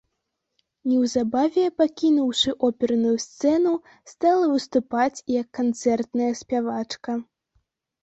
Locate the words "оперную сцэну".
2.69-3.75